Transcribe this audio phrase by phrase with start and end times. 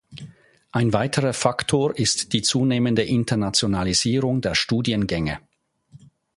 [0.71, 5.37] Ein weiterer Faktor ist die zunehmende Internationalisierung der Studiengänge.